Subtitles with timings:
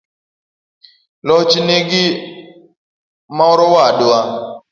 [1.27, 2.05] loch nigi
[3.37, 4.19] morowadwa